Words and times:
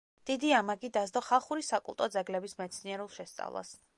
დიდი 0.27 0.47
ამაგი 0.59 0.89
დასდო 0.95 1.23
ხალხური 1.25 1.67
საკულტო 1.69 2.09
ძეგლების 2.17 2.59
მეცნიერულ 2.65 3.15
შესწავლას. 3.19 3.77